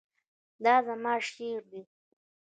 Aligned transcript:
دا 0.63 0.75
زما 0.87 1.13
شعر 1.31 1.61
دی 1.69 1.81